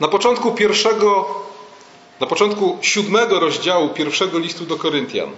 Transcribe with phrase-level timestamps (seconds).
[0.00, 1.28] Na początku pierwszego,
[2.20, 5.30] na początku siódmego rozdziału pierwszego listu do Koryntian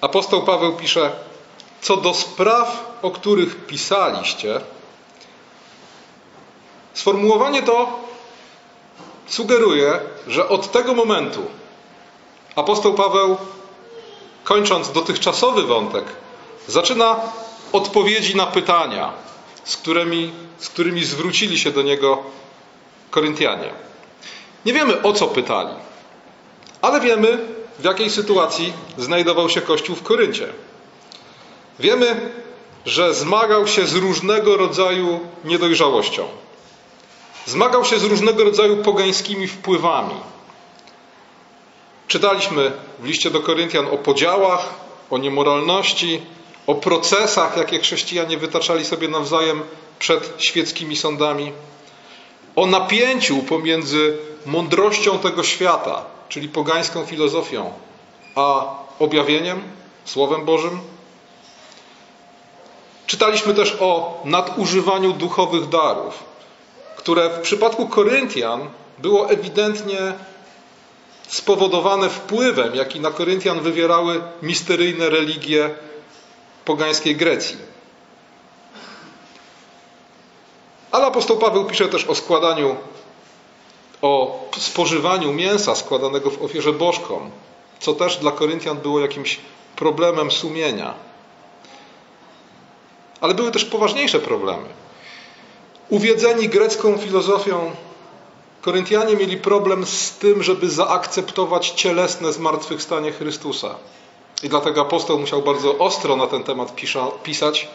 [0.00, 1.12] apostoł Paweł pisze:
[1.80, 4.60] Co do spraw, o których pisaliście,
[6.94, 7.98] sformułowanie to
[9.26, 11.42] sugeruje, że od tego momentu
[12.56, 13.36] apostoł Paweł,
[14.44, 16.04] kończąc dotychczasowy wątek,
[16.68, 17.20] zaczyna
[17.72, 19.12] odpowiedzi na pytania,
[19.64, 22.22] z którymi, z którymi zwrócili się do niego
[23.12, 23.70] Koryntianie.
[24.64, 25.74] Nie wiemy o co pytali,
[26.82, 27.38] ale wiemy
[27.78, 30.48] w jakiej sytuacji znajdował się Kościół w Koryncie.
[31.78, 32.30] Wiemy,
[32.86, 36.28] że zmagał się z różnego rodzaju niedojrzałością.
[37.46, 40.14] Zmagał się z różnego rodzaju pogańskimi wpływami.
[42.08, 44.68] Czytaliśmy w liście do Koryntian o podziałach,
[45.10, 46.22] o niemoralności,
[46.66, 49.62] o procesach, jakie chrześcijanie wytaczali sobie nawzajem
[49.98, 51.52] przed świeckimi sądami,
[52.56, 57.72] o napięciu pomiędzy mądrością tego świata, czyli pogańską filozofią,
[58.34, 58.64] a
[58.98, 59.62] objawieniem,
[60.04, 60.80] Słowem Bożym.
[63.06, 66.24] Czytaliśmy też o nadużywaniu duchowych darów,
[66.96, 69.98] które w przypadku Koryntian było ewidentnie
[71.28, 75.70] spowodowane wpływem, jaki na Koryntian wywierały misteryjne religie
[76.64, 77.71] pogańskiej Grecji.
[80.92, 82.76] Ale apostoł Paweł pisze też o składaniu,
[84.02, 87.30] o spożywaniu mięsa składanego w ofierze bożkom,
[87.80, 89.40] co też dla Koryntian było jakimś
[89.76, 90.94] problemem sumienia.
[93.20, 94.68] Ale były też poważniejsze problemy.
[95.88, 97.70] Uwiedzeni grecką filozofią,
[98.62, 103.74] Koryntianie mieli problem z tym, żeby zaakceptować cielesne zmartwychwstanie Chrystusa.
[104.42, 106.74] I dlatego apostoł musiał bardzo ostro na ten temat
[107.22, 107.68] pisać,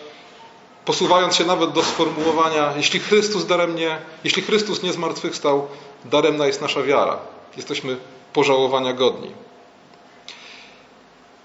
[0.88, 5.68] posuwając się nawet do sformułowania: Jeśli Chrystus daremnie, jeśli Chrystus nie zmartwychwstał,
[6.06, 7.18] daremna jest nasza wiara.
[7.58, 7.98] Jesteśmy
[8.34, 9.32] pożałowania godni.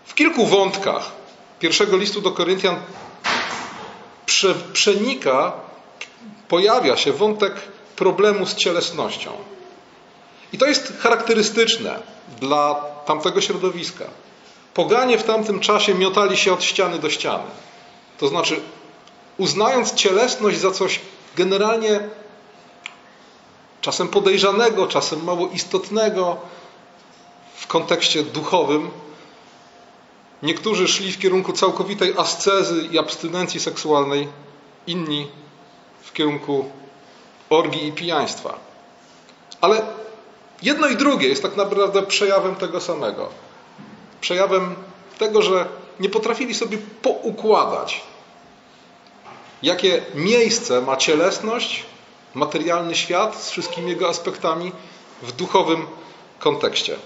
[0.04, 1.10] W kilku wątkach
[1.60, 2.76] pierwszego listu do Koryntian
[4.26, 5.52] prze, przenika,
[6.48, 7.54] pojawia się wątek
[7.96, 9.30] problemu z cielesnością.
[10.52, 11.98] I to jest charakterystyczne
[12.40, 12.74] dla
[13.06, 14.04] tamtego środowiska.
[14.74, 17.44] Poganie w tamtym czasie miotali się od ściany do ściany.
[18.18, 18.60] To znaczy,
[19.38, 21.00] uznając cielesność za coś
[21.36, 22.00] generalnie
[23.80, 26.36] czasem podejrzanego, czasem mało istotnego
[27.54, 28.90] w kontekście duchowym,
[30.42, 34.28] niektórzy szli w kierunku całkowitej ascezy i abstynencji seksualnej,
[34.86, 35.28] inni
[36.02, 36.70] w kierunku
[37.50, 38.58] orgii i pijaństwa.
[39.60, 39.82] Ale
[40.62, 43.42] jedno i drugie jest tak naprawdę przejawem tego samego
[44.22, 44.74] przejawem
[45.18, 45.66] tego, że
[46.00, 48.00] nie potrafili sobie poukładać,
[49.62, 51.84] jakie miejsce ma cielesność,
[52.34, 54.72] materialny świat z wszystkimi jego aspektami
[55.22, 55.86] w duchowym
[56.38, 56.96] kontekście.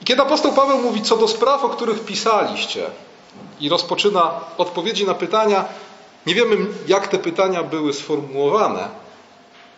[0.00, 2.90] I kiedy apostoł Paweł mówi co do spraw, o których pisaliście,
[3.60, 5.64] i rozpoczyna odpowiedzi na pytania,
[6.26, 6.56] nie wiemy,
[6.88, 8.88] jak te pytania były sformułowane,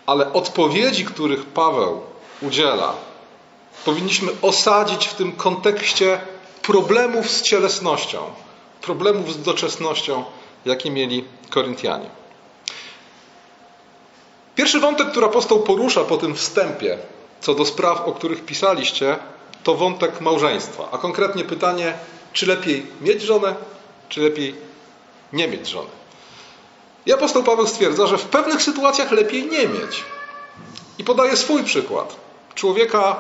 [0.07, 2.01] ale odpowiedzi, których Paweł
[2.43, 2.95] udziela,
[3.85, 6.21] powinniśmy osadzić w tym kontekście
[6.63, 8.19] problemów z cielesnością,
[8.81, 10.25] problemów z doczesnością,
[10.65, 12.11] jakie mieli Koryntianie.
[14.55, 16.99] Pierwszy wątek, który apostoł porusza po tym wstępie,
[17.41, 19.17] co do spraw, o których pisaliście,
[19.63, 21.95] to wątek małżeństwa, a konkretnie pytanie,
[22.33, 23.55] czy lepiej mieć żonę,
[24.09, 24.55] czy lepiej
[25.33, 25.89] nie mieć żony.
[27.07, 30.05] I apostoł Paweł stwierdza, że w pewnych sytuacjach lepiej nie mieć.
[30.99, 32.17] I podaje swój przykład.
[32.55, 33.17] Człowieka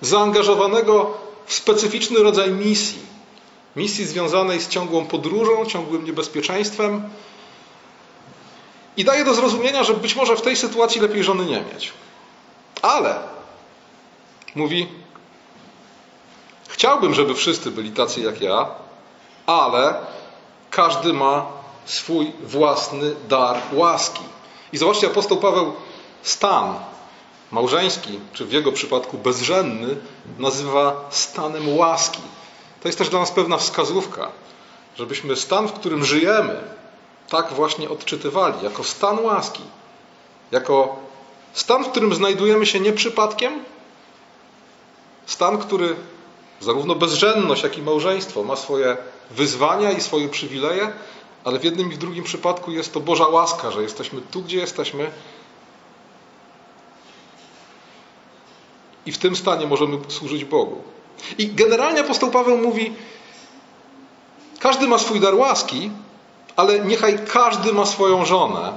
[0.00, 3.11] zaangażowanego w specyficzny rodzaj misji.
[3.76, 7.10] Misji związanej z ciągłą podróżą, ciągłym niebezpieczeństwem.
[8.96, 11.92] I daje do zrozumienia, że być może w tej sytuacji lepiej żony nie mieć.
[12.82, 13.18] Ale,
[14.54, 14.88] mówi,
[16.68, 18.66] chciałbym, żeby wszyscy byli tacy jak ja,
[19.46, 19.94] ale
[20.70, 21.46] każdy ma
[21.84, 24.22] swój własny dar łaski.
[24.72, 25.72] I zobaczcie, apostoł Paweł
[26.22, 26.74] stan
[27.50, 29.96] małżeński, czy w jego przypadku bezrzędny,
[30.38, 32.22] nazywa stanem łaski.
[32.82, 34.28] To jest też dla nas pewna wskazówka,
[34.96, 36.60] żebyśmy stan, w którym żyjemy,
[37.28, 39.62] tak właśnie odczytywali, jako stan łaski,
[40.50, 40.96] jako
[41.52, 43.64] stan, w którym znajdujemy się nie przypadkiem,
[45.26, 45.96] stan, który
[46.60, 48.96] zarówno bezrzędność, jak i małżeństwo ma swoje
[49.30, 50.92] wyzwania i swoje przywileje,
[51.44, 54.58] ale w jednym i w drugim przypadku jest to Boża łaska, że jesteśmy tu, gdzie
[54.58, 55.10] jesteśmy,
[59.06, 60.82] I w tym stanie możemy służyć Bogu.
[61.38, 62.92] I generalnie apostoł Paweł mówi:
[64.58, 65.90] każdy ma swój dar łaski,
[66.56, 68.72] ale niechaj każdy ma swoją żonę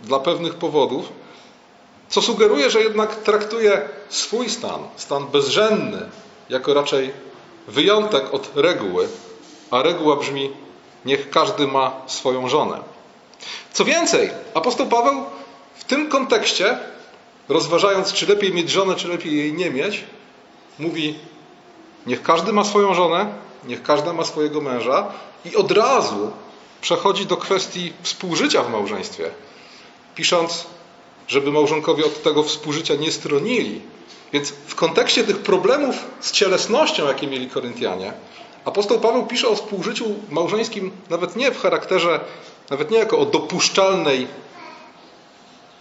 [0.00, 1.08] dla pewnych powodów,
[2.12, 6.08] Co sugeruje, że jednak traktuje swój stan, stan bezrzędny,
[6.48, 7.12] jako raczej
[7.68, 9.08] wyjątek od reguły,
[9.70, 10.50] a reguła brzmi:
[11.04, 12.78] niech każdy ma swoją żonę.
[13.72, 15.24] Co więcej, apostoł Paweł
[15.74, 16.78] w tym kontekście,
[17.48, 20.04] rozważając, czy lepiej mieć żonę, czy lepiej jej nie mieć,
[20.78, 21.18] mówi:
[22.06, 23.26] niech każdy ma swoją żonę,
[23.64, 25.06] niech każda ma swojego męża,
[25.44, 26.30] i od razu
[26.80, 29.30] przechodzi do kwestii współżycia w małżeństwie,
[30.14, 30.66] pisząc,
[31.28, 33.80] żeby małżonkowie od tego współżycia nie stronili.
[34.32, 38.12] Więc w kontekście tych problemów z cielesnością, jakie mieli Koryntianie,
[38.64, 42.20] apostoł Paweł pisze o współżyciu małżeńskim nawet nie w charakterze,
[42.70, 44.26] nawet nie jako o dopuszczalnej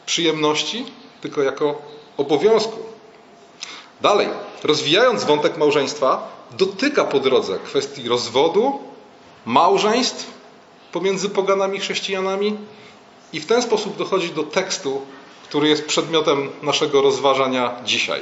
[0.05, 0.85] przyjemności,
[1.21, 1.81] tylko jako
[2.17, 2.79] obowiązku.
[4.01, 4.27] Dalej,
[4.63, 8.79] rozwijając wątek małżeństwa, dotyka po drodze kwestii rozwodu,
[9.45, 10.31] małżeństw
[10.91, 12.57] pomiędzy poganami chrześcijanami
[13.33, 15.01] i w ten sposób dochodzi do tekstu,
[15.43, 18.21] który jest przedmiotem naszego rozważania dzisiaj.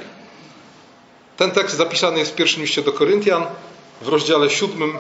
[1.38, 3.46] Ten tekst zapisany jest w pierwszym liście do Koryntian
[4.02, 4.98] w rozdziale 7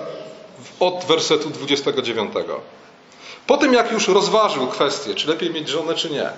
[0.80, 2.34] od wersetu 29.
[3.48, 6.30] Po tym, jak już rozważył kwestię, czy lepiej mieć żonę, czy nie,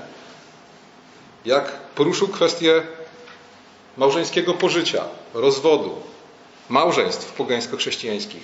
[1.46, 2.84] jak poruszył kwestię
[3.98, 5.04] małżeńskiego pożycia,
[5.34, 5.96] rozwodu,
[6.70, 8.44] małżeństw pogańsko-chrześcijańskich,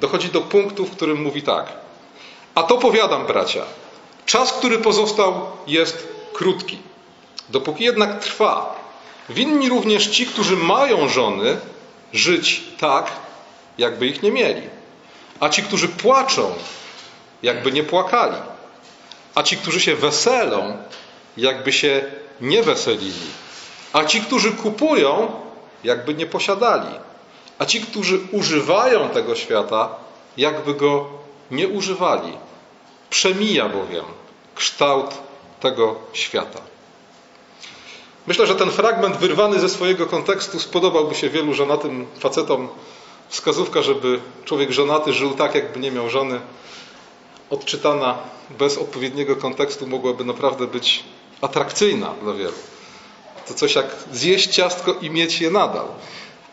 [0.00, 1.72] dochodzi do punktu, w którym mówi tak.
[2.54, 3.62] A to powiadam, bracia,
[4.26, 6.78] czas, który pozostał, jest krótki.
[7.48, 8.80] Dopóki jednak trwa,
[9.28, 11.56] winni również ci, którzy mają żony,
[12.12, 13.12] żyć tak,
[13.78, 14.62] jakby ich nie mieli.
[15.40, 16.54] A ci, którzy płaczą,
[17.42, 18.36] jakby nie płakali.
[19.34, 20.76] A ci, którzy się weselą,
[21.36, 22.02] jakby się
[22.40, 23.43] nie weselili.
[23.94, 25.32] A ci, którzy kupują,
[25.84, 26.94] jakby nie posiadali.
[27.58, 29.88] A ci, którzy używają tego świata,
[30.36, 31.06] jakby go
[31.50, 32.32] nie używali.
[33.10, 34.04] Przemija bowiem
[34.54, 35.14] kształt
[35.60, 36.60] tego świata.
[38.26, 42.68] Myślę, że ten fragment wyrwany ze swojego kontekstu spodobałby się wielu żonatym facetom.
[43.28, 46.40] Wskazówka, żeby człowiek żonaty żył tak, jakby nie miał żony,
[47.50, 48.18] odczytana
[48.58, 51.04] bez odpowiedniego kontekstu, mogłaby naprawdę być
[51.40, 52.73] atrakcyjna dla wielu.
[53.48, 55.86] To coś jak zjeść ciastko i mieć je nadal.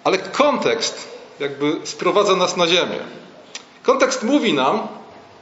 [0.04, 1.08] Ale kontekst
[1.40, 3.00] jakby sprowadza nas na ziemię.
[3.84, 4.88] Kontekst mówi nam,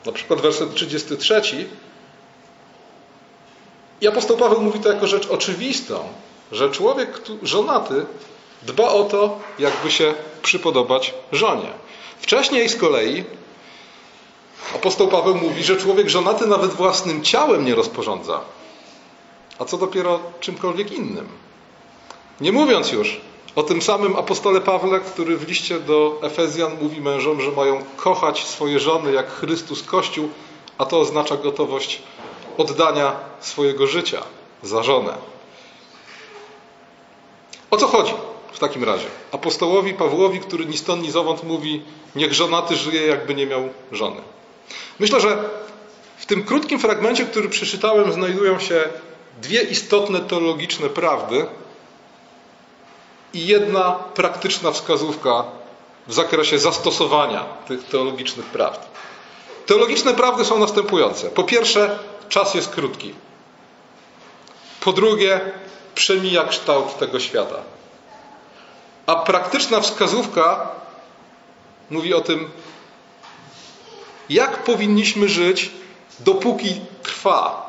[0.05, 1.41] na przykład werset 33,
[4.01, 5.99] i apostoł Paweł mówi to jako rzecz oczywistą,
[6.51, 8.05] że człowiek żonaty
[8.63, 11.69] dba o to, jakby się przypodobać żonie.
[12.19, 13.23] Wcześniej z kolei
[14.75, 18.41] apostoł Paweł mówi, że człowiek żonaty nawet własnym ciałem nie rozporządza.
[19.59, 21.27] A co dopiero czymkolwiek innym.
[22.41, 23.21] Nie mówiąc już
[23.55, 28.45] o tym samym apostole Pawle, który w liście do Efezjan mówi mężom, że mają kochać
[28.45, 30.29] swoje żony jak Chrystus Kościół,
[30.77, 32.01] a to oznacza gotowość
[32.57, 34.23] oddania swojego życia
[34.63, 35.13] za żonę.
[37.71, 38.13] O co chodzi
[38.51, 39.07] w takim razie?
[39.31, 41.83] Apostołowi Pawłowi, który ni stąd, ni zowąd mówi,
[42.15, 44.21] niech żonaty żyje, jakby nie miał żony.
[44.99, 45.49] Myślę, że
[46.17, 48.83] w tym krótkim fragmencie, który przeczytałem, znajdują się
[49.41, 51.45] dwie istotne teologiczne prawdy,
[53.33, 55.43] i jedna praktyczna wskazówka
[56.07, 58.87] w zakresie zastosowania tych teologicznych prawd.
[59.65, 61.29] Teologiczne prawdy są następujące.
[61.29, 63.13] Po pierwsze, czas jest krótki.
[64.81, 65.41] Po drugie,
[65.95, 67.55] przemija kształt tego świata.
[69.05, 70.67] A praktyczna wskazówka
[71.89, 72.51] mówi o tym,
[74.29, 75.71] jak powinniśmy żyć,
[76.19, 77.68] dopóki trwa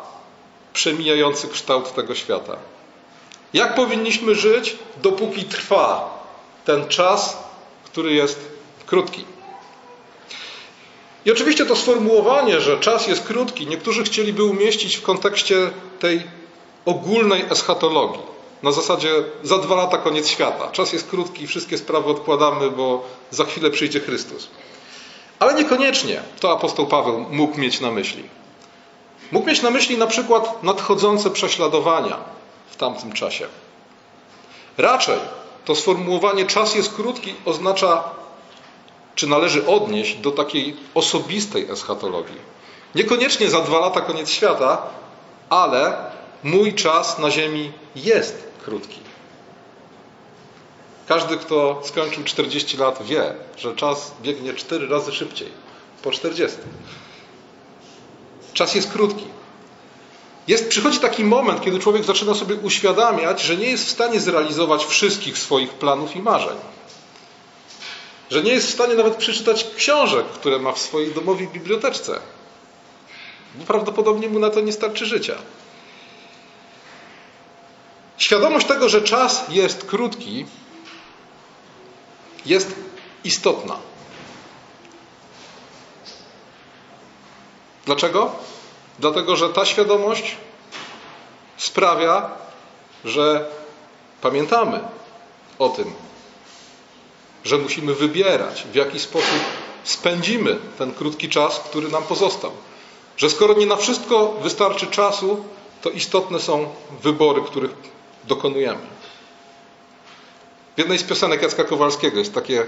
[0.72, 2.56] przemijający kształt tego świata.
[3.54, 6.18] Jak powinniśmy żyć, dopóki trwa
[6.64, 7.36] ten czas,
[7.84, 8.38] który jest
[8.86, 9.24] krótki?
[11.24, 16.22] I oczywiście to sformułowanie, że czas jest krótki, niektórzy chcieliby umieścić w kontekście tej
[16.84, 18.22] ogólnej eschatologii.
[18.62, 19.10] Na zasadzie
[19.42, 20.68] za dwa lata koniec świata.
[20.72, 24.48] Czas jest krótki, wszystkie sprawy odkładamy, bo za chwilę przyjdzie Chrystus.
[25.38, 28.24] Ale niekoniecznie to apostoł Paweł mógł mieć na myśli.
[29.32, 32.16] Mógł mieć na myśli na przykład nadchodzące prześladowania,
[32.80, 33.46] tamtym czasie.
[34.78, 35.18] Raczej
[35.64, 38.04] to sformułowanie czas jest krótki oznacza,
[39.14, 42.40] czy należy odnieść do takiej osobistej eschatologii.
[42.94, 44.82] Niekoniecznie za dwa lata koniec świata,
[45.50, 45.96] ale
[46.42, 49.00] mój czas na ziemi jest krótki.
[51.08, 55.48] Każdy, kto skończył 40 lat, wie, że czas biegnie cztery razy szybciej
[56.02, 56.58] po 40.
[58.52, 59.24] Czas jest krótki.
[60.48, 64.84] Jest, przychodzi taki moment, kiedy człowiek zaczyna sobie uświadamiać, że nie jest w stanie zrealizować
[64.84, 66.56] wszystkich swoich planów i marzeń.
[68.30, 72.20] Że nie jest w stanie nawet przeczytać książek, które ma w swojej domowej biblioteczce.
[73.54, 75.34] Bo prawdopodobnie mu na to nie starczy życia.
[78.18, 80.46] Świadomość tego, że czas jest krótki,
[82.46, 82.74] jest
[83.24, 83.89] istotna.
[87.86, 88.32] Dlaczego?
[88.98, 90.36] Dlatego, że ta świadomość
[91.56, 92.30] sprawia,
[93.04, 93.50] że
[94.20, 94.80] pamiętamy
[95.58, 95.92] o tym,
[97.44, 99.40] że musimy wybierać, w jaki sposób
[99.84, 102.50] spędzimy ten krótki czas, który nam pozostał.
[103.16, 105.44] Że skoro nie na wszystko wystarczy czasu,
[105.82, 107.70] to istotne są wybory, których
[108.24, 108.80] dokonujemy.
[110.76, 112.66] W jednej z piosenek Jacka Kowalskiego jest takie,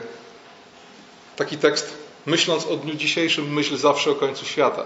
[1.37, 4.83] taki tekst: Myśląc o dniu dzisiejszym, myśl zawsze o końcu świata.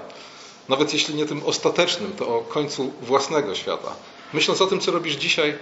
[0.68, 3.96] Nawet jeśli nie tym ostatecznym, to o końcu własnego świata.
[4.32, 5.58] Myśląc o tym, co robisz dzisiaj,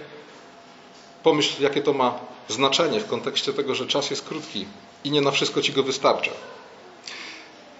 [1.23, 4.65] pomyśl, jakie to ma znaczenie w kontekście tego, że czas jest krótki
[5.03, 6.31] i nie na wszystko ci go wystarcza.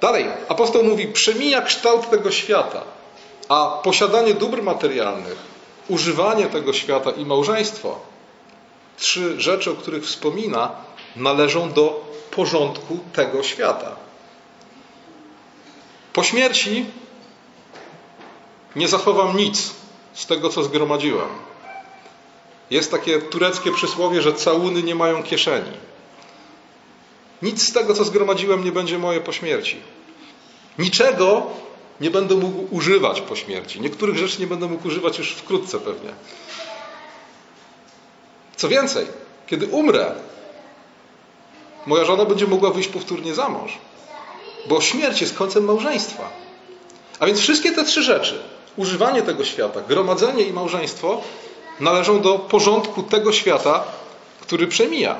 [0.02, 2.84] Dalej, apostoł mówi: Przemija kształt tego świata,
[3.50, 5.38] a posiadanie dóbr materialnych,
[5.88, 8.00] używanie tego świata i małżeństwo,
[8.98, 10.72] trzy rzeczy, o których wspomina,
[11.16, 13.96] należą do porządku tego świata.
[16.14, 16.86] Po śmierci
[18.76, 19.74] nie zachowam nic
[20.14, 21.30] z tego, co zgromadziłem.
[22.70, 25.72] Jest takie tureckie przysłowie, że całuny nie mają kieszeni.
[27.42, 29.78] Nic z tego, co zgromadziłem, nie będzie moje po śmierci.
[30.80, 31.48] Niczego
[32.02, 33.82] nie będę mógł używać po śmierci.
[33.82, 36.10] Niektórych rzeczy nie będę mógł używać już wkrótce pewnie.
[38.56, 39.08] Co więcej,
[39.48, 40.16] kiedy umrę,
[41.86, 43.78] moja żona będzie mogła wyjść powtórnie za mąż,
[44.66, 46.30] bo śmierć jest końcem małżeństwa.
[47.20, 48.44] A więc wszystkie te trzy rzeczy
[48.78, 51.22] używanie tego świata, gromadzenie i małżeństwo
[51.80, 53.84] należą do porządku tego świata,
[54.42, 55.16] który przemija.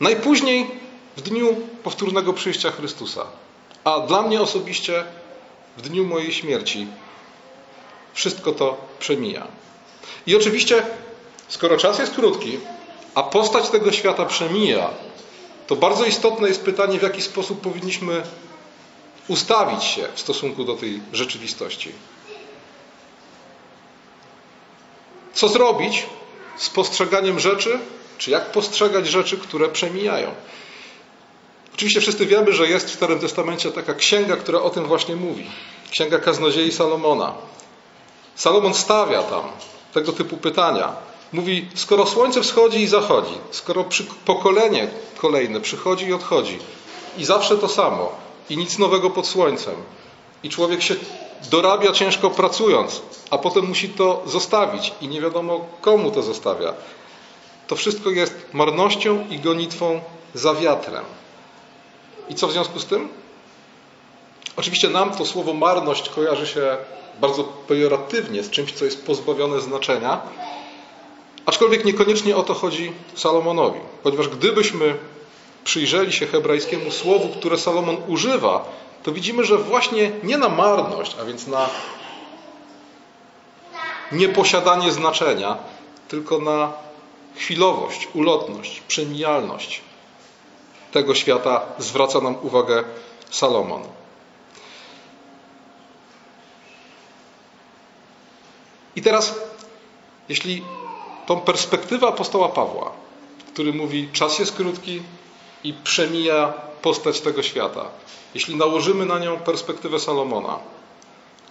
[0.00, 0.70] Najpóźniej
[1.16, 3.26] w dniu powtórnego przyjścia Chrystusa,
[3.84, 5.04] a dla mnie osobiście
[5.76, 6.86] w dniu mojej śmierci,
[8.12, 9.46] wszystko to przemija.
[10.26, 10.82] I oczywiście,
[11.50, 12.58] skoro czas jest krótki,
[13.14, 14.90] a postać tego świata przemija,
[15.66, 18.22] to bardzo istotne jest pytanie, w jaki sposób powinniśmy
[19.28, 21.92] ustawić się w stosunku do tej rzeczywistości.
[25.32, 26.06] Co zrobić
[26.56, 27.78] z postrzeganiem rzeczy,
[28.18, 30.34] czy jak postrzegać rzeczy, które przemijają?
[31.74, 35.50] Oczywiście wszyscy wiemy, że jest w Starym Testamencie taka księga, która o tym właśnie mówi.
[35.90, 37.34] Księga Kaznodziei Salomona.
[38.34, 39.42] Salomon stawia tam
[39.94, 40.92] tego typu pytania.
[41.32, 43.84] Mówi, skoro słońce wschodzi i zachodzi, skoro
[44.24, 46.58] pokolenie kolejne przychodzi i odchodzi
[47.18, 48.12] i zawsze to samo,
[48.50, 49.74] i nic nowego pod słońcem.
[50.42, 50.94] I człowiek się
[51.50, 56.74] dorabia ciężko pracując, a potem musi to zostawić i nie wiadomo komu to zostawia.
[57.66, 60.00] To wszystko jest marnością i gonitwą
[60.34, 61.04] za wiatrem.
[62.28, 63.08] I co w związku z tym?
[64.56, 66.76] Oczywiście nam to słowo marność kojarzy się
[67.20, 70.20] bardzo pejoratywnie z czymś, co jest pozbawione znaczenia,
[71.50, 74.96] aczkolwiek niekoniecznie o to chodzi Salomonowi, ponieważ gdybyśmy
[75.64, 81.24] przyjrzeli się hebrajskiemu słowu, które Salomon używa, to widzimy, że właśnie nie na marność, a
[81.24, 81.68] więc na
[84.12, 85.58] nieposiadanie znaczenia,
[86.08, 86.72] tylko na
[87.36, 89.80] chwilowość, ulotność, przemijalność
[90.92, 92.84] tego świata zwraca nam uwagę
[93.30, 93.82] Salomon.
[98.96, 99.34] I teraz,
[100.28, 100.62] jeśli
[101.30, 102.92] tą perspektywę apostoła Pawła,
[103.52, 105.02] który mówi, czas jest krótki,
[105.64, 107.84] i przemija postać tego świata.
[108.34, 110.58] Jeśli nałożymy na nią perspektywę Salomona,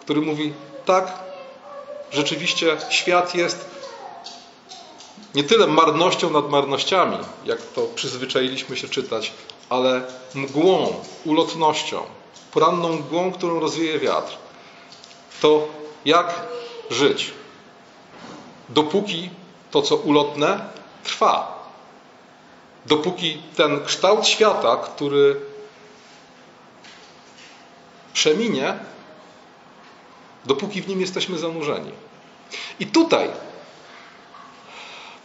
[0.01, 0.53] który mówi:
[0.85, 1.19] Tak,
[2.11, 3.69] rzeczywiście świat jest
[5.35, 9.33] nie tyle marnością nad marnościami, jak to przyzwyczailiśmy się czytać,
[9.69, 10.01] ale
[10.35, 10.93] mgłą,
[11.25, 12.01] ulotnością,
[12.51, 14.37] poranną mgłą, którą rozwieje wiatr.
[15.41, 15.67] To
[16.05, 16.41] jak
[16.89, 17.31] żyć?
[18.69, 19.29] Dopóki
[19.71, 20.59] to, co ulotne,
[21.03, 21.59] trwa
[22.85, 25.41] dopóki ten kształt świata, który
[28.13, 28.77] przeminie,
[30.45, 31.91] dopóki w nim jesteśmy zanurzeni.
[32.79, 33.29] I tutaj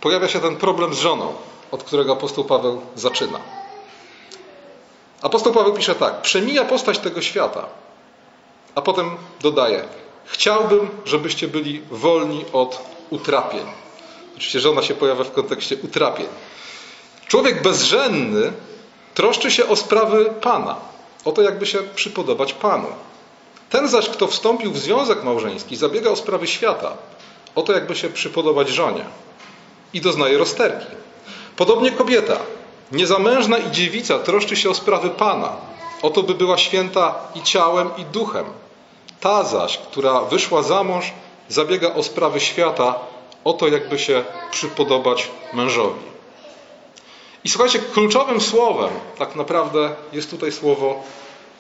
[0.00, 1.34] pojawia się ten problem z żoną,
[1.70, 3.40] od którego apostoł Paweł zaczyna.
[5.22, 7.66] Apostoł Paweł pisze tak: Przemija postać tego świata,
[8.74, 9.84] a potem dodaje:
[10.24, 13.83] Chciałbym, żebyście byli wolni od utrapień.
[14.36, 16.26] Oczywiście żona się pojawia w kontekście utrapień.
[17.28, 18.52] Człowiek bezrzędny
[19.14, 20.76] troszczy się o sprawy Pana,
[21.24, 22.88] o to, jakby się przypodobać Panu.
[23.70, 26.92] Ten zaś, kto wstąpił w związek małżeński, zabiega o sprawy świata,
[27.54, 29.04] o to, jakby się przypodobać żonie
[29.94, 30.86] i doznaje rozterki.
[31.56, 32.36] Podobnie kobieta,
[32.92, 35.56] niezamężna i dziewica troszczy się o sprawy Pana,
[36.02, 38.44] o to, by była święta i ciałem, i duchem.
[39.20, 41.12] Ta zaś, która wyszła za mąż,
[41.48, 42.94] zabiega o sprawy świata,
[43.44, 46.14] o to, jakby się przypodobać mężowi.
[47.44, 51.02] I słuchajcie, kluczowym słowem tak naprawdę jest tutaj słowo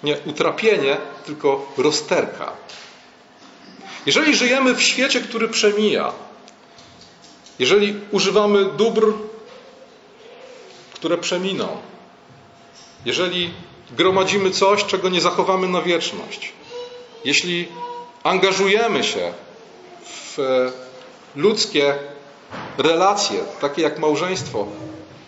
[0.02, 2.52] nie utrapienie, tylko rozterka.
[4.06, 6.12] Jeżeli żyjemy w świecie, który przemija,
[7.58, 9.12] jeżeli używamy dóbr,
[10.94, 11.68] które przeminą,
[13.04, 13.54] jeżeli
[13.90, 16.52] gromadzimy coś, czego nie zachowamy na wieczność,
[17.24, 17.68] jeśli
[18.24, 19.32] angażujemy się
[20.04, 20.38] w
[21.36, 21.94] ludzkie
[22.78, 24.66] relacje, takie jak małżeństwo,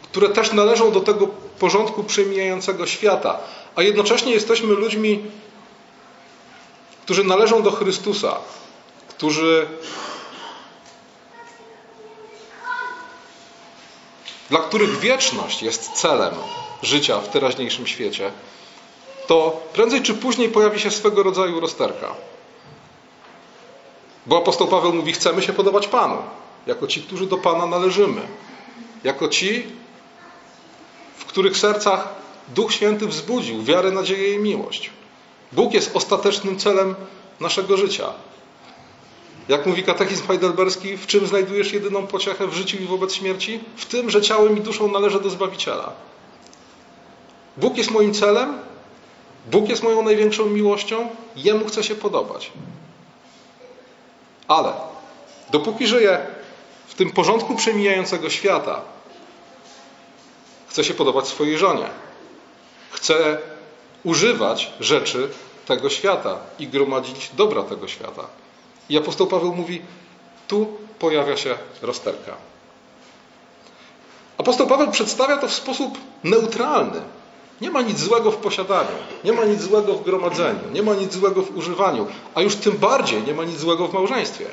[0.03, 1.27] które też należą do tego
[1.59, 3.39] porządku przemijającego świata,
[3.77, 5.25] a jednocześnie jesteśmy ludźmi,
[7.03, 8.37] którzy należą do Chrystusa,
[9.09, 9.67] którzy
[14.51, 16.35] dla których wieczność jest celem
[16.83, 18.33] życia w teraźniejszym świecie,
[19.27, 22.15] to prędzej czy później pojawi się swego rodzaju rozterka.
[24.27, 26.17] Bo apostoł Paweł mówi: Chcemy się podobać Panu,
[26.67, 28.21] jako ci, którzy do Pana należymy,
[29.05, 29.67] jako ci,
[31.17, 32.09] w których sercach
[32.55, 34.91] Duch Święty wzbudził wiarę, nadzieję i miłość.
[35.53, 36.95] Bóg jest ostatecznym celem
[37.41, 38.13] naszego życia.
[39.49, 43.61] Jak mówi katechizm heidelberski, w czym znajdujesz jedyną pociechę w życiu i wobec śmierci?
[43.77, 45.93] W tym, że ciałem i duszą należę do Zbawiciela.
[47.57, 48.59] Bóg jest moim celem,
[49.51, 52.53] Bóg jest moją największą miłością, Jemu chcę się podobać.
[54.49, 54.73] Ale
[55.51, 56.27] dopóki żyję
[56.87, 58.81] w tym porządku przemijającego świata,
[60.69, 61.87] chcę się podobać swojej żonie.
[62.91, 63.39] Chcę
[64.05, 65.29] używać rzeczy
[65.67, 68.23] tego świata i gromadzić dobra tego świata.
[68.89, 69.83] I apostoł Paweł mówi,
[70.49, 70.67] tu
[70.99, 72.33] pojawia się rozterka.
[74.39, 77.01] Apostoł Paweł przedstawia to w sposób neutralny.
[77.61, 81.13] Nie ma nic złego w posiadaniu, nie ma nic złego w gromadzeniu, nie ma nic
[81.13, 84.47] złego w używaniu, a już tym bardziej nie ma nic złego w małżeństwie.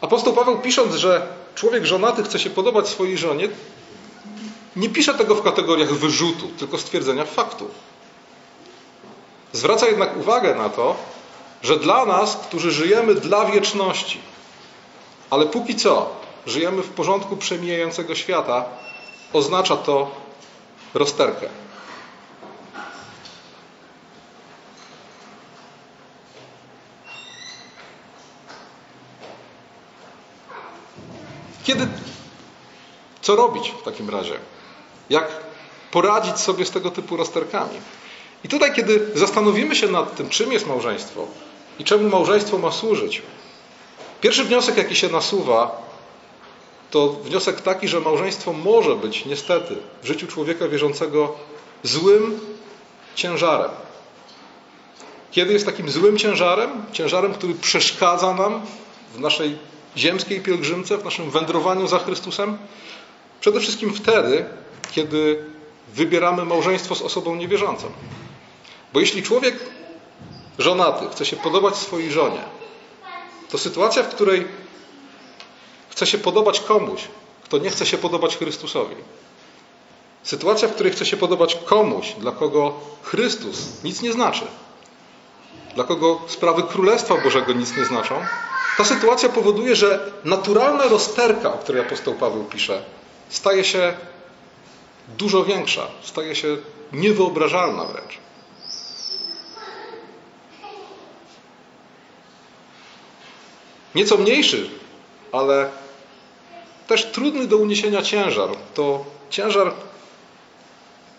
[0.00, 3.48] Apostoł Paweł pisząc, że człowiek żonaty chce się podobać swojej żonie,
[4.76, 7.68] nie pisze tego w kategoriach wyrzutu, tylko stwierdzenia faktu.
[9.52, 10.96] Zwraca jednak uwagę na to,
[11.62, 14.20] że dla nas, którzy żyjemy dla wieczności,
[15.30, 16.10] ale póki co
[16.46, 18.64] żyjemy w porządku przemijającego świata,
[19.32, 20.10] oznacza to
[20.94, 21.48] rozterkę.
[31.64, 31.88] Kiedy,
[33.20, 34.38] co robić w takim razie?
[35.10, 35.28] Jak
[35.90, 37.80] poradzić sobie z tego typu rozterkami?
[38.44, 41.26] I tutaj, kiedy zastanowimy się nad tym, czym jest małżeństwo
[41.78, 43.22] i czemu małżeństwo ma służyć,
[44.20, 45.87] pierwszy wniosek, jaki się nasuwa,
[46.90, 51.34] to wniosek taki, że małżeństwo może być niestety w życiu człowieka wierzącego
[51.82, 52.40] złym
[53.14, 53.70] ciężarem.
[55.30, 56.70] Kiedy jest takim złym ciężarem?
[56.92, 58.62] Ciężarem, który przeszkadza nam
[59.14, 59.58] w naszej
[59.96, 62.58] ziemskiej pielgrzymce, w naszym wędrowaniu za Chrystusem?
[63.40, 64.44] Przede wszystkim wtedy,
[64.90, 65.44] kiedy
[65.88, 67.90] wybieramy małżeństwo z osobą niewierzącą.
[68.92, 69.56] Bo jeśli człowiek
[70.58, 72.40] żonaty chce się podobać swojej żonie,
[73.48, 74.46] to sytuacja, w której
[75.98, 77.00] chce się podobać komuś,
[77.44, 78.94] kto nie chce się podobać Chrystusowi.
[80.22, 84.44] Sytuacja, w której chce się podobać komuś, dla kogo Chrystus nic nie znaczy,
[85.74, 88.14] dla kogo sprawy Królestwa Bożego nic nie znaczą,
[88.76, 92.82] ta sytuacja powoduje, że naturalna rozterka, o której apostoł Paweł pisze,
[93.28, 93.92] staje się
[95.08, 96.56] dużo większa, staje się
[96.92, 98.18] niewyobrażalna wręcz.
[103.94, 104.70] Nieco mniejszy,
[105.32, 105.70] ale
[106.88, 109.72] też trudny do uniesienia ciężar to ciężar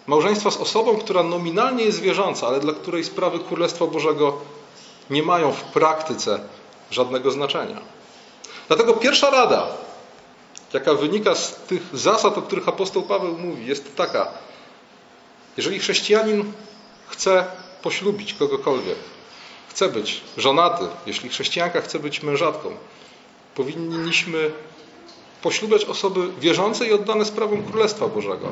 [0.07, 4.37] małżeństwa z osobą, która nominalnie jest wierząca, ale dla której sprawy Królestwa Bożego
[5.09, 6.39] nie mają w praktyce
[6.91, 7.81] żadnego znaczenia.
[8.67, 9.67] Dlatego pierwsza rada,
[10.73, 14.27] jaka wynika z tych zasad, o których apostoł Paweł mówi, jest taka:
[15.57, 16.51] jeżeli chrześcijanin
[17.07, 17.45] chce
[17.81, 18.97] poślubić kogokolwiek,
[19.69, 22.75] chce być żonaty, jeśli chrześcijanka chce być mężatką,
[23.55, 24.51] powinniśmy
[25.41, 28.51] poślubiać osoby wierzące i oddane sprawom Królestwa Bożego.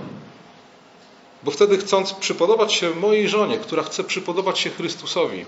[1.43, 5.45] Bo wtedy chcąc przypodobać się mojej żonie, która chce przypodobać się Chrystusowi,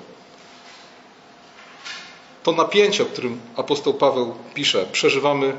[2.44, 5.54] to napięcie, o którym apostoł Paweł pisze, przeżywamy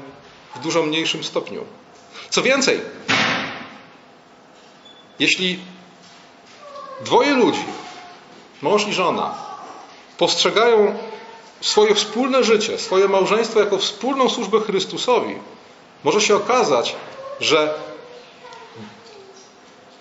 [0.57, 1.65] w dużo mniejszym stopniu.
[2.31, 2.81] Co więcej,
[5.19, 5.59] jeśli
[7.05, 7.65] dwoje ludzi,
[8.63, 9.35] mąż i żona,
[10.19, 10.99] postrzegają
[11.61, 15.35] swoje wspólne życie, swoje małżeństwo jako wspólną służbę Chrystusowi,
[16.05, 16.97] może się okazać,
[17.41, 17.75] że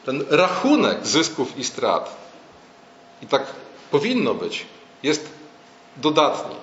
[0.05, 2.15] ten rachunek zysków i strat,
[3.21, 3.43] i tak
[3.91, 4.65] powinno być,
[5.03, 5.29] jest
[5.97, 6.55] dodatni.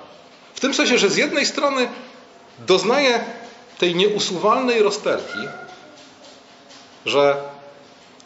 [0.55, 1.89] W tym sensie, że z jednej strony
[2.59, 3.25] doznaję
[3.79, 5.39] tej nieusuwalnej rozterki,
[7.07, 7.43] że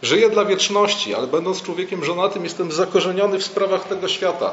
[0.02, 4.52] żyję dla wieczności, ale będąc człowiekiem żonatym, jestem zakorzeniony w sprawach tego świata,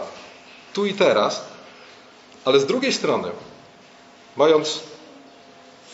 [0.73, 1.45] tu i teraz,
[2.45, 3.31] ale z drugiej strony,
[4.37, 4.79] mając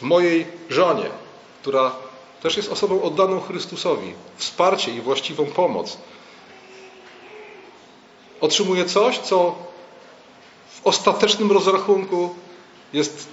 [0.03, 1.09] mojej żonie,
[1.61, 1.91] która
[2.41, 5.97] też jest osobą oddaną Chrystusowi, wsparcie i właściwą pomoc,
[8.41, 9.55] otrzymuję coś, co
[10.69, 12.35] w ostatecznym rozrachunku
[12.93, 13.27] jest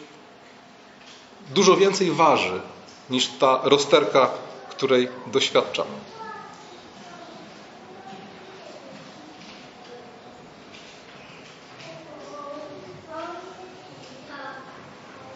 [1.54, 2.60] dużo więcej waży
[3.10, 4.30] niż ta rozterka,
[4.70, 5.86] której doświadczam.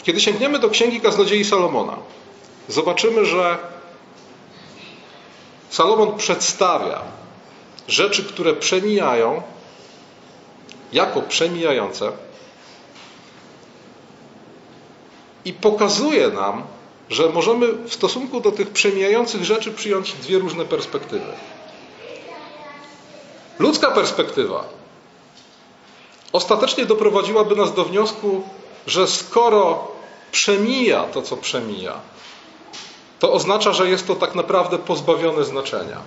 [0.05, 1.97] Kiedy sięgniemy do Księgi Kaznodziei Salomona,
[2.69, 3.59] zobaczymy, że
[5.71, 7.01] Salomon przedstawia
[7.89, 9.43] rzeczy, które przemijają,
[10.93, 12.13] jako przemijające
[15.45, 16.63] i pokazuje nam,
[17.11, 21.33] że możemy w stosunku do tych przemijających rzeczy przyjąć dwie różne perspektywy.
[23.59, 24.65] Ludzka perspektywa
[26.33, 28.43] ostatecznie doprowadziłaby nas do wniosku,
[28.87, 29.93] że skoro
[30.33, 32.01] przemija to, co przemija,
[33.19, 36.01] to oznacza, że jest to tak naprawdę pozbawione znaczenia.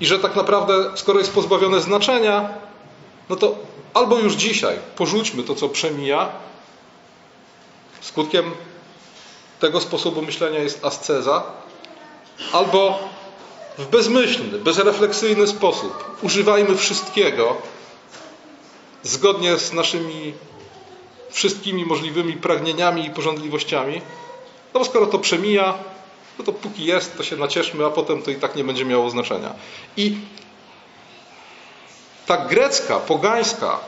[0.00, 2.48] I że tak naprawdę, skoro jest pozbawione znaczenia,
[3.28, 3.56] no to
[3.94, 6.28] albo już dzisiaj porzućmy to, co przemija.
[8.00, 8.50] Skutkiem
[9.60, 11.42] tego sposobu myślenia jest asceza,
[12.52, 12.98] albo
[13.78, 17.56] w bezmyślny, bezrefleksyjny sposób używajmy wszystkiego
[19.02, 20.34] zgodnie z naszymi
[21.32, 24.02] wszystkimi możliwymi pragnieniami i porządliwościami.
[24.74, 25.74] No bo skoro to przemija,
[26.38, 29.10] no to póki jest, to się nacieszmy, a potem to i tak nie będzie miało
[29.10, 29.54] znaczenia.
[29.96, 30.16] I
[32.26, 33.78] ta grecka, pogańska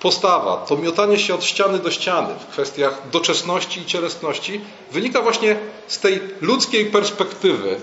[0.00, 4.60] postawa, to miotanie się od ściany do ściany w kwestiach doczesności i cielesności
[4.92, 7.80] wynika właśnie z tej ludzkiej perspektywy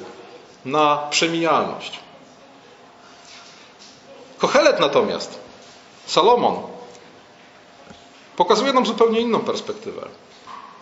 [0.66, 2.00] na przemijalność.
[4.38, 5.40] Kochelet natomiast,
[6.06, 6.75] Salomon,
[8.38, 10.08] pokazuje nam zupełnie inną perspektywę.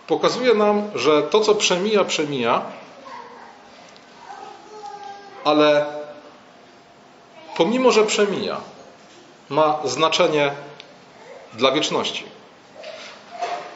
[0.06, 2.62] Pokazuje nam, że to, co przemija, przemija,
[5.44, 5.86] ale
[7.56, 8.60] pomimo, że przemija,
[9.48, 10.52] ma znaczenie
[11.54, 12.24] dla wieczności.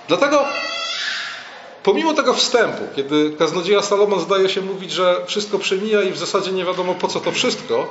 [0.08, 0.44] Dlatego,
[1.82, 6.52] pomimo tego wstępu, kiedy kaznodzieja Salomon zdaje się mówić, że wszystko przemija i w zasadzie
[6.52, 7.86] nie wiadomo po co to wszystko,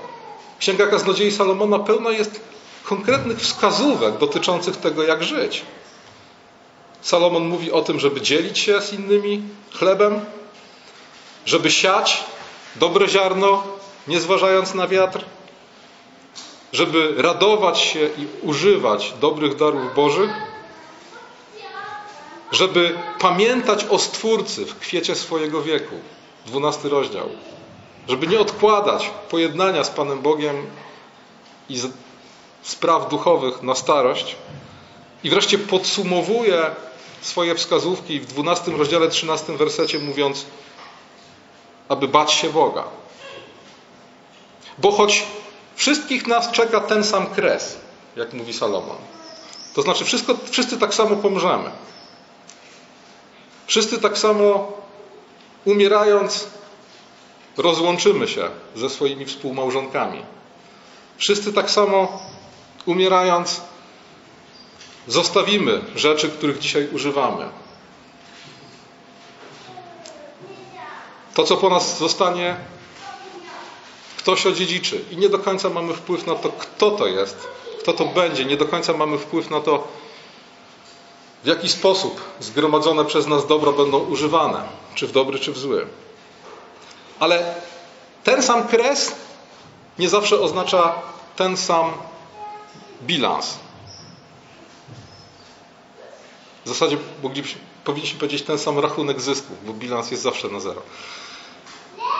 [0.59, 2.41] Księga Kaznodziei Salomona pełna jest
[2.87, 5.65] konkretnych wskazówek dotyczących tego, jak żyć.
[7.01, 9.41] Salomon mówi o tym, żeby dzielić się z innymi
[9.73, 10.25] chlebem,
[11.45, 12.23] żeby siać
[12.75, 13.63] dobre ziarno,
[14.07, 15.25] nie zważając na wiatr,
[16.73, 20.31] żeby radować się i używać dobrych darów Bożych,
[22.51, 25.95] żeby pamiętać o Stwórcy w kwiecie swojego wieku.
[26.45, 27.29] Dwunasty rozdział.
[28.07, 30.65] Żeby nie odkładać pojednania z Panem Bogiem
[31.69, 31.77] i
[32.61, 34.35] spraw duchowych na starość.
[35.23, 36.71] I wreszcie podsumowuje
[37.21, 40.45] swoje wskazówki w 12 rozdziale 13 wersecie mówiąc
[41.89, 42.83] aby bać się Boga.
[44.77, 45.25] Bo choć
[45.77, 47.77] Wszystkich nas czeka ten sam kres,
[48.15, 48.97] jak mówi Salomon.
[49.73, 51.69] To znaczy, wszystko, wszyscy tak samo pomrzemy.
[53.67, 54.73] Wszyscy tak samo
[55.65, 56.47] umierając,
[57.57, 60.25] rozłączymy się ze swoimi współmałżonkami.
[61.17, 62.19] Wszyscy tak samo
[62.87, 63.61] umierając,
[65.07, 67.49] zostawimy rzeczy, których dzisiaj używamy.
[71.33, 72.55] To, co po nas zostanie,
[74.17, 77.47] ktoś odziedziczy i nie do końca mamy wpływ na to, kto to jest,
[77.79, 79.87] kto to będzie, nie do końca mamy wpływ na to,
[81.43, 84.63] w jaki sposób zgromadzone przez nas dobro będą używane,
[84.95, 85.87] czy w dobry, czy w zły.
[87.19, 87.55] Ale
[88.23, 89.15] ten sam kres
[89.99, 90.95] nie zawsze oznacza
[91.35, 91.93] ten sam
[93.03, 93.57] bilans.
[96.65, 96.97] W zasadzie
[97.85, 100.81] powinniśmy powiedzieć ten sam rachunek zysku, bo bilans jest zawsze na zero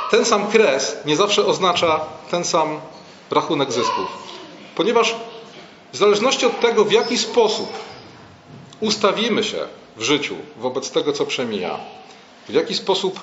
[0.09, 1.99] ten sam kres nie zawsze oznacza
[2.31, 2.79] ten sam
[3.31, 4.07] rachunek zysków.
[4.75, 5.15] Ponieważ
[5.93, 7.69] w zależności od tego, w jaki sposób
[8.79, 11.79] ustawimy się w życiu wobec tego, co przemija,
[12.49, 13.19] w jaki sposób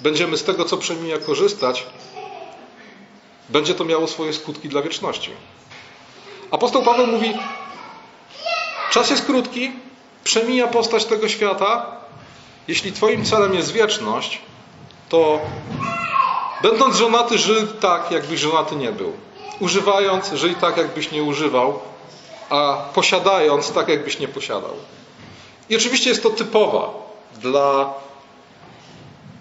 [0.00, 1.86] będziemy z tego, co przemija, korzystać,
[3.48, 5.30] będzie to miało swoje skutki dla wieczności.
[6.50, 7.34] Apostoł Paweł mówi:
[8.90, 9.72] Czas jest krótki,
[10.24, 11.86] przemija postać tego świata.
[12.68, 14.40] Jeśli Twoim celem jest wieczność,
[15.08, 15.40] to
[16.62, 19.12] będąc żonaty, żyj tak, jakbyś żonaty nie był.
[19.60, 21.80] Używając, żyj tak, jakbyś nie używał.
[22.50, 24.74] a posiadając tak, jakbyś nie posiadał.
[25.68, 26.90] I oczywiście jest to typowa
[27.34, 27.94] dla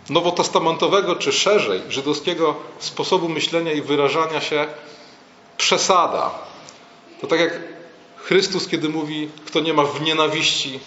[0.09, 4.67] nowotestamentowego, czy szerzej żydowskiego sposobu myślenia i wyrażania się
[5.57, 6.31] przesada.
[7.23, 7.53] To tak jak
[8.17, 10.79] Chrystus, kiedy mówi, kto nie ma w nienawiści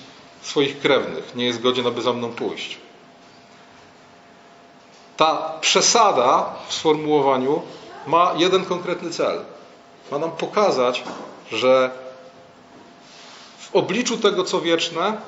[0.43, 2.79] swoich krewnych, nie jest godzien, aby za mną pójść.
[5.17, 7.63] Ta przesada w sformułowaniu
[8.07, 9.45] ma jeden konkretny cel.
[10.11, 11.03] Ma nam pokazać,
[11.53, 11.91] że
[13.59, 15.21] w obliczu tego, co wieczne,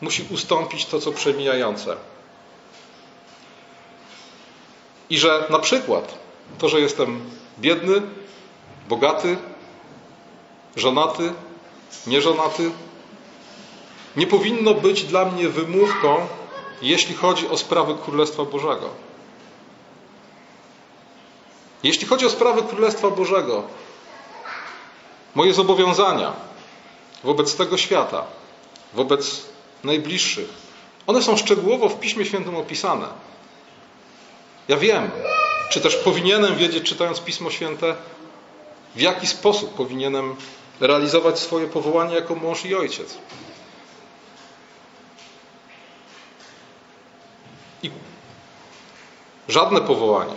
[0.00, 1.96] musi ustąpić to, co przemijające.
[5.10, 6.18] I że na przykład
[6.58, 8.02] to, że jestem biedny,
[8.88, 9.36] bogaty,
[10.76, 11.32] żonaty,
[12.06, 12.70] nieżonaty,
[14.16, 16.26] nie powinno być dla mnie wymówką,
[16.82, 18.90] jeśli chodzi o sprawy Królestwa Bożego.
[21.82, 23.62] Jeśli chodzi o sprawy Królestwa Bożego,
[25.34, 26.32] moje zobowiązania
[27.24, 28.24] wobec tego świata,
[28.94, 29.42] wobec
[29.84, 30.48] najbliższych,
[31.06, 33.06] one są szczegółowo w Piśmie Świętym opisane.
[34.68, 35.10] Ja wiem,
[35.70, 37.96] czy też powinienem wiedzieć, czytając Pismo Święte,
[38.94, 40.36] w jaki sposób powinienem
[40.80, 43.18] realizować swoje powołanie jako mąż i ojciec.
[47.82, 47.90] I
[49.48, 50.36] żadne powołanie,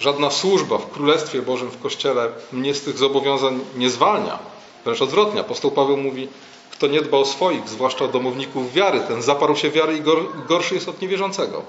[0.00, 4.38] żadna służba w Królestwie Bożym, w Kościele mnie z tych zobowiązań nie zwalnia.
[4.84, 5.40] Wręcz odwrotnie.
[5.40, 6.28] Apostoł Paweł mówi,
[6.70, 10.02] kto nie dba o swoich, zwłaszcza domowników wiary, ten zaparł się wiary i
[10.48, 11.62] gorszy jest od niewierzącego.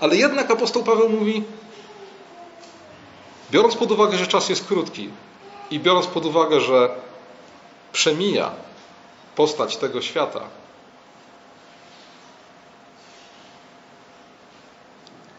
[0.00, 1.42] Ale jednak apostoł Paweł mówi,
[3.50, 5.10] biorąc pod uwagę, że czas jest krótki
[5.72, 6.94] i biorąc pod uwagę, że
[7.92, 8.50] przemija
[9.36, 10.40] postać tego świata,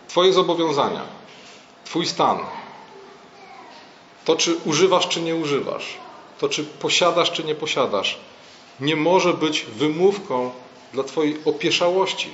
[0.08, 1.02] Twoje zobowiązania,
[1.86, 2.40] Twój stan,
[4.26, 5.98] to czy używasz, czy nie używasz,
[6.40, 8.20] to czy posiadasz, czy nie posiadasz,
[8.80, 10.52] nie może być wymówką
[10.94, 12.30] dla Twojej opieszałości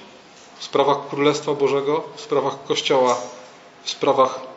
[0.58, 3.18] w sprawach Królestwa Bożego, w sprawach Kościoła,
[3.84, 4.49] w sprawach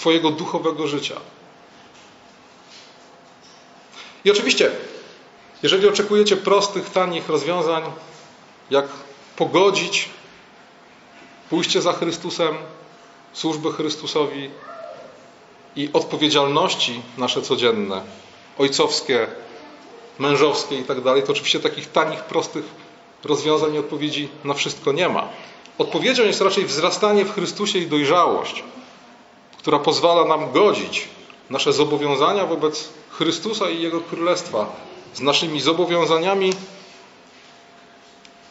[0.00, 1.20] Twojego duchowego życia.
[4.24, 4.70] I oczywiście,
[5.62, 7.82] jeżeli oczekujecie prostych, tanich rozwiązań,
[8.70, 8.86] jak
[9.36, 10.08] pogodzić
[11.50, 12.54] pójście za Chrystusem,
[13.32, 14.50] służbę Chrystusowi
[15.76, 18.02] i odpowiedzialności nasze codzienne,
[18.58, 19.26] ojcowskie,
[20.18, 22.64] mężowskie i tak dalej, to oczywiście takich tanich, prostych
[23.24, 25.28] rozwiązań i odpowiedzi na wszystko nie ma.
[25.78, 28.64] Odpowiedzią jest raczej wzrastanie w Chrystusie i dojrzałość,
[29.60, 31.08] która pozwala nam godzić
[31.50, 34.66] nasze zobowiązania wobec Chrystusa i Jego Królestwa
[35.14, 36.52] z naszymi zobowiązaniami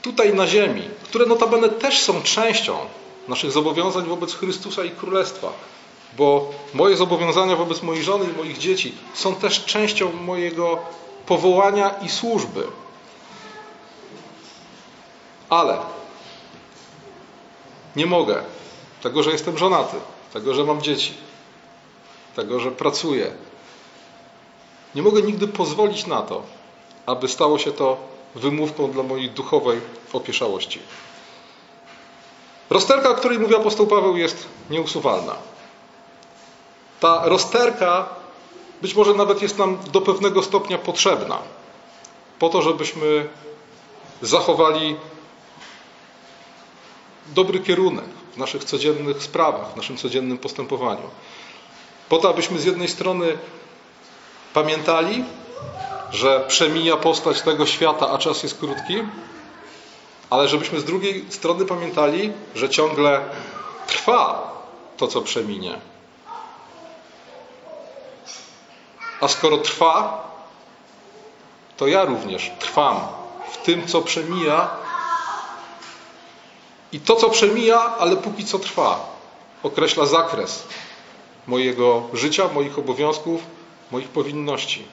[0.01, 2.77] tutaj na ziemi, które notabene też są częścią
[3.27, 5.51] naszych zobowiązań wobec Chrystusa i Królestwa.
[6.17, 10.79] Bo moje zobowiązania wobec mojej żony i moich dzieci są też częścią mojego
[11.25, 12.67] powołania i służby.
[15.49, 15.77] Ale
[17.95, 18.43] nie mogę
[19.03, 19.97] tego, że jestem żonaty,
[20.33, 21.13] tego, że mam dzieci,
[22.35, 23.31] tego, że pracuję.
[24.95, 26.43] Nie mogę nigdy pozwolić na to,
[27.05, 27.97] aby stało się to
[28.35, 29.81] wymówką dla mojej duchowej
[30.13, 30.79] opieszałości.
[32.69, 35.35] Rozterka, o której mówi apostoł Paweł, jest nieusuwalna.
[36.99, 38.09] Ta rozterka
[38.81, 41.37] być może nawet jest nam do pewnego stopnia potrzebna,
[42.39, 43.29] po to, żebyśmy
[44.21, 44.95] zachowali
[47.27, 51.09] dobry kierunek w naszych codziennych sprawach, w naszym codziennym postępowaniu.
[52.09, 53.37] Po to, abyśmy z jednej strony
[54.53, 55.23] pamiętali,
[56.11, 59.03] że przemija postać tego świata, a czas jest krótki,
[60.29, 63.21] ale żebyśmy z drugiej strony pamiętali, że ciągle
[63.87, 64.51] trwa
[64.97, 65.79] to, co przeminie.
[69.21, 70.23] A skoro trwa,
[71.77, 72.99] to ja również trwam
[73.51, 74.69] w tym, co przemija.
[76.91, 79.15] I to, co przemija, ale póki co trwa,
[79.63, 80.63] określa zakres
[81.47, 83.41] mojego życia, moich obowiązków,
[83.91, 84.85] moich powinności.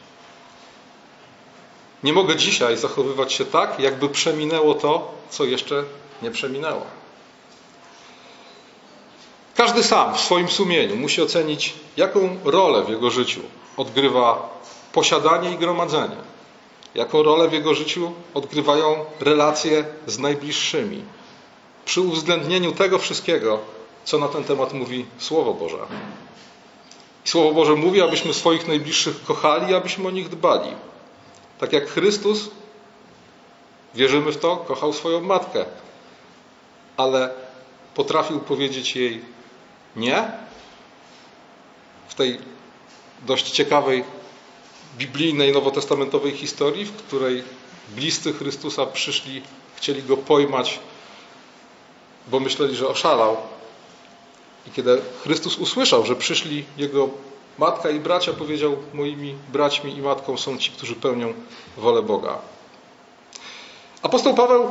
[2.02, 5.84] Nie mogę dzisiaj zachowywać się tak, jakby przeminęło to, co jeszcze
[6.22, 6.82] nie przeminęło.
[9.54, 13.40] Każdy sam w swoim sumieniu musi ocenić, jaką rolę w jego życiu
[13.76, 14.58] odgrywa
[14.92, 16.16] posiadanie i gromadzenie,
[16.94, 21.02] jaką rolę w jego życiu odgrywają relacje z najbliższymi,
[21.86, 23.60] przy uwzględnieniu tego wszystkiego,
[24.04, 25.78] co na ten temat mówi Słowo Boże.
[27.24, 30.70] Słowo Boże mówi, abyśmy swoich najbliższych kochali, abyśmy o nich dbali.
[31.58, 32.50] Tak jak Chrystus,
[33.94, 35.64] wierzymy w to, kochał swoją matkę,
[36.96, 37.30] ale
[37.94, 39.20] potrafił powiedzieć jej
[39.96, 40.30] nie
[42.08, 42.38] w tej
[43.22, 44.04] dość ciekawej
[44.98, 47.42] biblijnej, nowotestamentowej historii, w której
[47.88, 49.42] bliscy Chrystusa przyszli,
[49.76, 50.80] chcieli go pojmać,
[52.26, 53.36] bo myśleli, że oszalał.
[54.66, 57.08] I kiedy Chrystus usłyszał, że przyszli jego
[57.58, 61.34] matka i bracia, powiedział: Moimi braćmi i matką są ci, którzy pełnią
[61.76, 62.38] wolę Boga.
[64.02, 64.70] Apostoł Paweł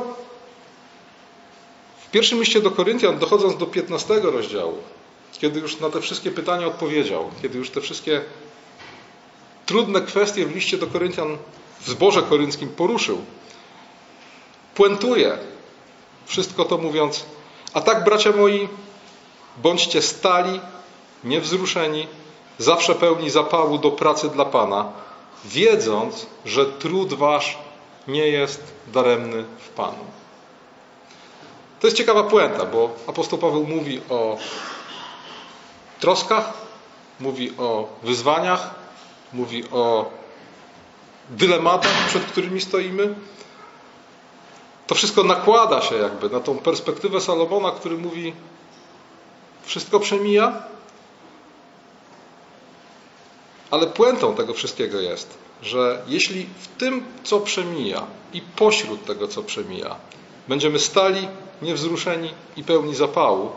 [2.06, 4.78] w pierwszym liście do Koryntian, dochodząc do 15 rozdziału,
[5.32, 8.22] kiedy już na te wszystkie pytania odpowiedział, kiedy już te wszystkie
[9.66, 11.38] trudne kwestie w liście do Koryntian
[11.80, 13.18] w zborze korynckim poruszył,
[14.74, 15.38] puentuje
[16.26, 17.24] wszystko to mówiąc:
[17.76, 18.68] A tak, bracia moi,
[19.56, 20.60] bądźcie stali,
[21.24, 22.08] niewzruszeni,
[22.58, 24.92] zawsze pełni zapału do pracy dla Pana,
[25.44, 27.58] wiedząc, że trud wasz
[28.08, 30.04] nie jest daremny w Panu.
[31.80, 34.38] To jest ciekawa puenta, bo apostoł Paweł mówi o
[36.00, 36.52] troskach,
[37.20, 38.74] mówi o wyzwaniach,
[39.32, 40.10] mówi o
[41.30, 43.14] dylematach, przed którymi stoimy.
[44.86, 48.32] To wszystko nakłada się jakby na tą perspektywę Salomona, który mówi:
[49.62, 50.62] Wszystko przemija,
[53.70, 59.42] ale puentą tego wszystkiego jest, że jeśli w tym, co przemija i pośród tego, co
[59.42, 59.96] przemija,
[60.48, 61.28] będziemy stali,
[61.62, 63.50] niewzruszeni i pełni zapału,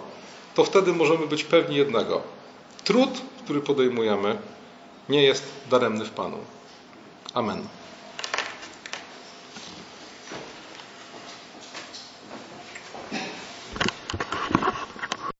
[0.55, 2.21] to wtedy możemy być pewni jednego.
[2.83, 3.09] Trud,
[3.43, 4.37] który podejmujemy,
[5.09, 6.37] nie jest daremny w Panu.
[7.33, 7.67] Amen.